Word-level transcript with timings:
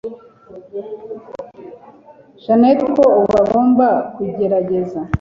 Janet 2.43 2.79
ko 2.95 3.03
ubu 3.19 3.33
agomba 3.41 3.87
kugerageza 4.13 4.99